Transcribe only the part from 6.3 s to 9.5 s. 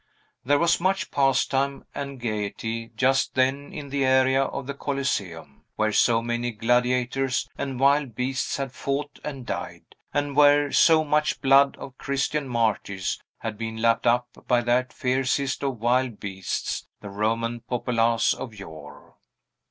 gladiators and Wild beasts had fought and